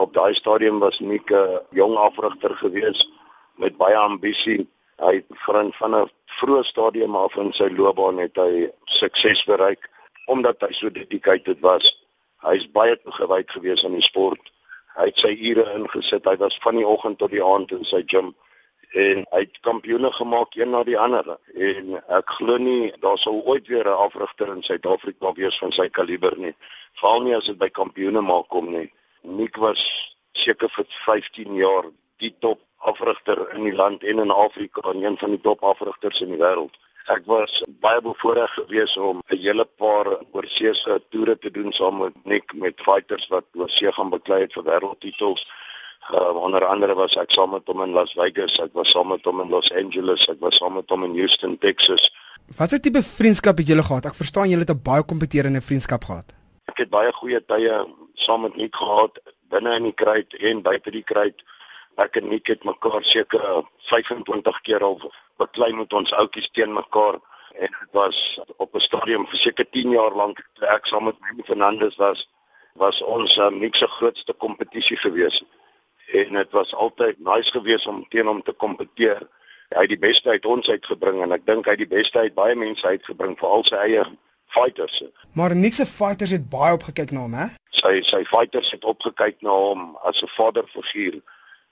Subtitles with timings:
[0.00, 3.00] Op daai stadium was Nick 'n jong afrigter gewees
[3.54, 4.68] met baie ambisie.
[4.96, 9.90] Hy het van van 'n vroeë stadium af in sy loopbaan het hy sukses bereik
[10.26, 12.06] omdat hy so dedicated was.
[12.48, 14.40] Hy's baie toegewyd gewees aan die sport.
[14.96, 16.24] Hy het sy ure ingesit.
[16.24, 18.34] Hy was van die oggend tot die aand in sy gym
[18.92, 23.42] en hy het kampioene gemaak een na die ander en ek glo nie daar sou
[23.44, 26.54] ooit weer 'n afrigter in Suid-Afrika wees van sy kaliber nie
[26.92, 28.90] veral nie as dit by kampioene maak kom nie
[29.22, 29.82] Nick was
[30.32, 35.18] seker vir 15 jaar die top afrigter in die land en in Afrika en een
[35.18, 36.76] van die top afrigters in die wêreld
[37.10, 42.14] ek was baie bevoorreg geweest om 'n hele paar oorseese toere te doen saam met
[42.24, 45.44] Nick met fighters wat oorsee gaan beklei het vir wêreldtitels
[46.10, 49.24] Uh, onder andere was ek saam met hom in Las Vegas, ek was saam met
[49.24, 52.10] hom in Los Angeles, ek was saam met hom in Houston, Texas.
[52.56, 54.06] Wat 'n tipe vriendskap het julle gehad?
[54.06, 56.32] Ek verstaan julle het 'n baie kompeterende vriendskap gehad.
[56.64, 57.86] Ek het baie goeie tye
[58.20, 59.18] saam met Nick gehad
[59.50, 61.42] binne in die kruit en buite die kruit.
[62.00, 63.42] Ek en Nick het mekaar seker
[63.90, 65.00] 25 keer al
[65.40, 67.18] beklei met ons oudjies teen mekaar
[67.60, 71.42] en dit was op 'n stadium vir seker 10 jaar lank ek saam met Mimi
[71.42, 72.28] Fernandes was
[72.74, 75.44] was ons uh, Nick se grootste kompetisie geweest
[76.12, 79.28] en dit was altyd nice geweest om teen hom te kompeteer.
[79.68, 82.34] Hy het die beste uit ons uitgebring en ek dink hy het die beste uit
[82.34, 84.04] baie mense uitgebring vir al sy eie
[84.54, 85.02] fighters.
[85.38, 87.46] Maar niks se fighters het baie opgekyk na hom, hè?
[87.80, 91.20] Sy sy fighters het opgekyk na hom as 'n vaderfiguur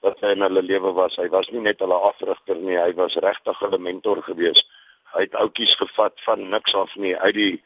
[0.00, 1.16] wat hy in hulle lewe was.
[1.16, 4.66] Hy was nie net hulle afrigter nie, hy was regtig hulle mentor geweest.
[5.14, 7.62] Hy het outjies gevat van niks af nie uit die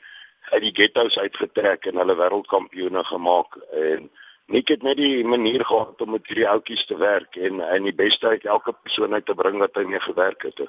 [0.53, 4.11] uit die ghettos uitgetrek en hulle wêreldkampioene gemaak en
[4.47, 7.95] Nik het net die manier gehad om met hierdie ouetjies te werk en en die
[7.97, 10.61] beste uit elke persoon uit te bring wat hy mee gewerk het.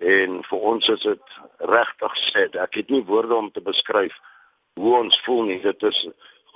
[0.00, 4.14] En vir ons is dit regtig sê, ek het nie woorde om te beskryf
[4.78, 5.60] hoe ons voel nie.
[5.62, 6.08] Dit is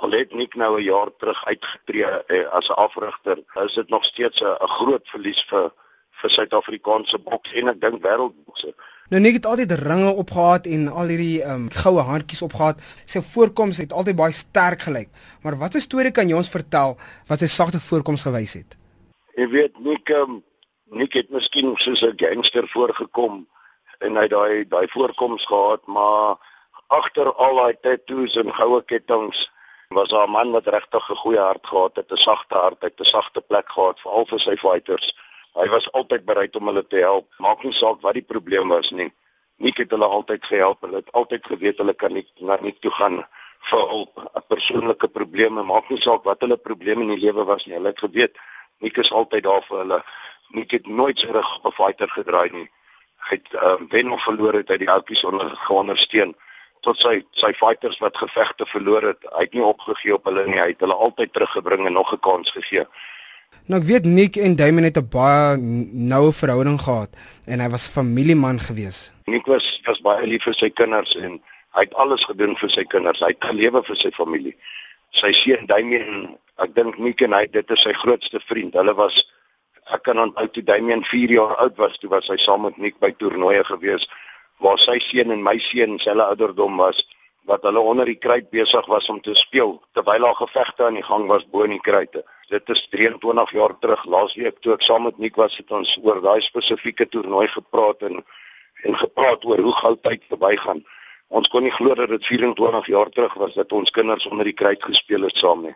[0.03, 4.05] al het Nik nou 'n jaar terug uitgetree eh, as 'n afrigter, is dit nog
[4.05, 5.73] steeds 'n groot verlies vir
[6.23, 8.75] vir Suid-Afrikaanse boks en ek dink wêreldbokse.
[9.13, 12.79] Nou Nick het altyd ringe opgehad en al hierdie um, goue handjies opgehad.
[13.05, 15.11] Sy voorkoms het altyd baie sterk gelyk.
[15.43, 18.77] Maar wat 'n storie kan jy ons vertel wat sy sagte voorkoms gewys het?
[19.37, 20.43] Jy weet Nick um,
[20.93, 23.47] Nick het miskien soos 'n gangster voorgekom
[24.05, 26.37] en hy daai daai voorkoms gehad, maar
[26.87, 29.49] agter al daai tattoos en goue kettinge
[29.89, 33.41] was haar man wat regtig 'n goeie hart gehad het, 'n sagte hart, 'n sagte
[33.41, 35.15] plek gehad vir al sy fighters.
[35.55, 37.27] Hy was altyd bereid om hulle te help.
[37.39, 39.13] Maak nie saak wat die probleem was nie.
[39.57, 40.81] Nik het hulle altyd gehelp.
[40.81, 43.27] Hulle het altyd geweet hulle kan nie na nie toe gaan
[43.61, 45.63] vir hulp, 'n persoonlike probleme.
[45.63, 47.75] Maak nie saak wat hulle probleme in die lewe was nie.
[47.75, 48.37] Hulle het geweet
[48.83, 49.99] Nik is altyd daar vir hulle.
[50.53, 52.69] Nik het nooit sy rug op 'n fighter gedraai nie.
[53.29, 56.35] Hy het uh, wen of verloor het hy die outjies onder geondersteun
[56.83, 59.23] tot sy sy fighters wat gevegte verloor het.
[59.37, 60.59] Hy het nie opgegee op hulle nie.
[60.59, 62.87] Hy het hulle altyd teruggebring en nog 'n kans gegee.
[63.71, 65.57] Nou ek weet Nick en Damien het 'n baie
[65.93, 67.11] noue verhouding gehad
[67.47, 69.13] en hy was familieman gewees.
[69.27, 71.41] Nick was was baie lief vir sy kinders en
[71.77, 73.21] hy het alles gedoen vir sy kinders.
[73.21, 74.57] Hy het gelewe vir sy familie.
[75.11, 78.75] Sy seun Damien, ek dink Nick en hy dit is sy grootste vriend.
[78.75, 79.33] Hulle was
[79.91, 82.99] ek kan onthou toe Damien 4 jaar oud was, toe was hy saam met Nick
[83.01, 84.09] by toernooie gewees
[84.63, 87.03] waar sy seun en my seun selfe ouderdom was
[87.51, 91.09] wat hulle onder die kruit besig was om te speel terwyl daar gevegte aan die
[91.09, 92.23] gang was bo in die kruite
[92.53, 96.23] dit is 23 jaar terug laasweek toe ek saam met Nick was het ons oor
[96.23, 98.23] daai spesifieke toernooi gepraat en
[98.83, 100.83] en gepraat oor hoe gou tyd verbygaan.
[101.29, 104.59] Ons kon nie glo dat dit 24 jaar terug was dat ons kinders onder die
[104.59, 105.75] kruit gespeel het saam nie.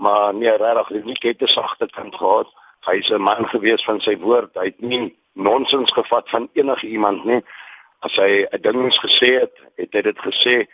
[0.00, 2.48] Maar nee, regtig, Nick het 'n sagte kant gehad.
[2.86, 4.54] Hy's 'n man gewees van sy woord.
[4.54, 7.42] Hy het nie nonsens gevat van enige iemand nie.
[8.00, 10.66] As hy 'n ding moes gesê het, het hy dit gesê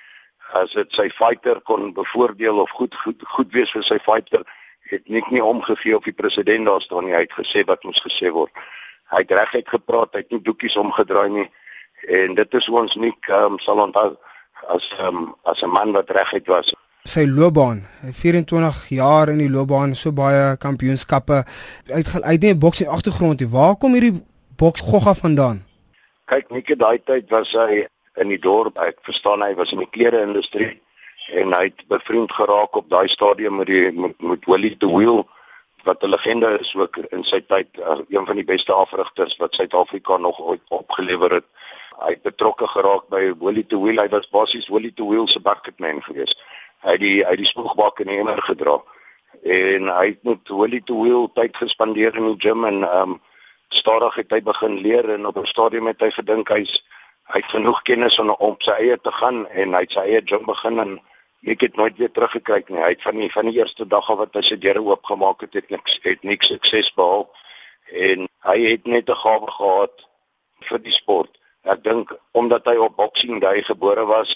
[0.52, 4.44] as dit sy fighter kon bevoordeel of goed goed goed wees vir sy fighter
[4.90, 7.14] het nik nie omgegee of die president daar staan nie.
[7.14, 8.52] Hy het gesê wat moes gesê word.
[9.10, 11.48] Hy het reguit gepraat, hy het nie doekies omgedraai nie.
[12.08, 14.14] En dit is ons nik um, sal onthou
[14.74, 16.74] as um, as 'n man wat reguit was.
[17.06, 21.44] Sy loopbaan, 24 jaar in die loopbaan, so baie kampioenskappe.
[21.94, 23.48] Uit uit nie boks in agtergrond nie.
[23.52, 24.16] Waar kom hierdie
[24.58, 25.60] boks gogga vandaan?
[26.26, 27.84] Kyk, nik daai tyd was hy
[28.18, 28.80] in die dorp.
[28.82, 30.74] Ek verstaan hy was in die klere industrie
[31.38, 35.22] en hy het bevriend geraak op daai stadium met die met, met Willie the Wheel
[35.86, 37.68] wat 'n legende is ook in sy tyd
[38.08, 41.44] een van die beste afrigters wat Suid-Afrika nog ooit opgelewer het.
[42.02, 44.02] Hy het betrokke geraak by Willie the Wheel.
[44.02, 46.34] Hy was basies Willie the Wheel se bucketman gewees.
[46.84, 48.82] Het die hy die spoegbak in die emmer gedra
[49.42, 53.20] en hy het met Willie the Wheel tyd gespandeer in die gym en ehm um,
[53.68, 56.82] stadig het hy begin leer en op 'n stadium het hy gedink hy's
[57.32, 60.22] hy het genoeg kennis om op sy eie te gaan en hy het sy eie
[60.24, 61.00] gym begin en
[61.46, 62.80] Nik het nooit weer teruggekyk nie.
[62.82, 65.52] Hy het van die van die eerste dag af wat hy sy deure oopgemaak het,
[65.54, 67.28] het niks het niks sukses behaal
[68.06, 70.06] en hy het net 'n gawe gehad
[70.68, 71.38] vir die sport.
[71.62, 74.34] Ek dink omdat hy op Boxing Day gebore was,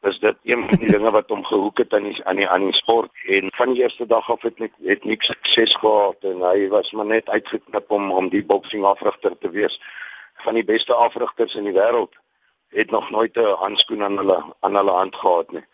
[0.00, 2.64] is dit een van die dinge wat hom gehoek het aan die aan die aan
[2.64, 6.40] die sport en van die eerste dag af het net het niks sukses gehad en
[6.40, 9.80] hy was maar net uitgeknip om om die boxing afrigter te wees
[10.44, 12.14] van die beste afrigters in die wêreld
[12.68, 15.64] het nog nooit 'n handskoen aan hulle aan hulle hand gehad nie.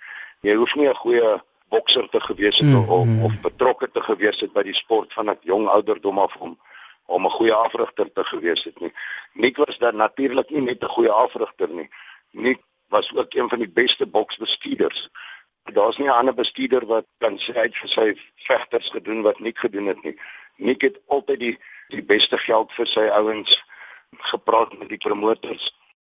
[0.41, 3.25] Jy hoef nie 'n goeie bokser te gewees het mm, of mm.
[3.25, 6.59] of betrokke te gewees het by die sport van 'n jong ouderdom af om
[7.07, 8.93] om 'n goeie afrigter te gewees het nie.
[9.33, 11.89] Nik was dan natuurlik nie net 'n goeie afrigter nie.
[12.31, 15.09] Nik was ook een van die beste boksbestuurders.
[15.63, 19.39] Daar's nie 'n ander bestuurder wat kan sê hy het vir sy vegters gedoen wat
[19.39, 20.17] Nik gedoen het nie.
[20.57, 21.59] Nik het altyd die
[21.89, 23.65] die beste geld vir sy ouens
[24.11, 25.73] gepraat met die promotors